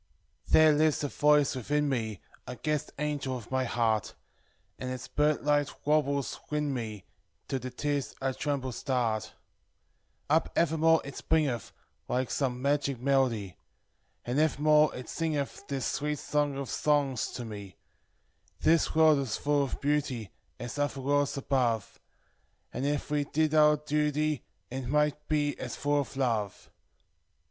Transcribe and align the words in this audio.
Thick;•: 0.47 0.73
lives 0.79 1.03
a 1.03 1.09
voice 1.09 1.55
within 1.55 1.87
me, 1.87 2.21
i 2.47 2.55
gu 2.55 2.71
‚ñÝ‚Ä¢. 2.71 2.89
nigel 2.97 3.37
of 3.37 3.51
my 3.51 3.65
heart, 3.65 4.15
And 4.79 4.89
its 4.89 5.07
bird 5.07 5.43
like 5.45 5.69
warbles 5.85 6.39
win 6.49 6.73
me, 6.73 7.05
till 7.47 7.59
the 7.59 7.67
u 7.67 7.71
irs 7.75 8.15
a 8.19 8.33
tremble 8.33 8.71
sunt; 8.71 9.35
Up 10.27 10.51
evermore 10.55 11.03
it 11.05 11.17
springeth, 11.17 11.71
like 12.07 12.31
some 12.31 12.63
magic 12.63 12.99
melody, 12.99 13.57
A 14.25 14.31
id 14.31 14.39
evermore 14.39 14.91
it 14.95 15.05
siugeth 15.05 15.67
this 15.67 16.01
a 16.01 16.05
>ngs 16.05 17.35
to 17.35 17.41
m 17.43 17.73
"This 18.59 18.95
world 18.95 19.19
is 19.19 19.37
full 19.37 19.61
of 19.65 19.79
beauty, 19.79 20.31
is 20.57 20.79
other 20.79 20.99
worlds 20.99 21.37
above: 21.37 21.99
And, 22.73 22.87
if 22.87 23.11
we 23.11 23.25
did 23.25 23.53
our 23.53 23.77
duty, 23.77 24.45
it 24.71 24.87
might 24.87 25.27
be 25.27 25.55
as 25.59 25.75
full 25.75 25.99
of 26.01 26.17
love." 26.17 26.71